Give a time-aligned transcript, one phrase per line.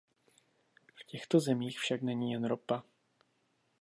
[0.95, 2.83] V těchto zemích však není jen ropa.